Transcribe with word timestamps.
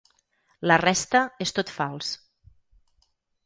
La 0.69 0.77
resta 0.83 1.21
és 1.47 1.55
tot 1.59 1.75
fals. 1.77 2.11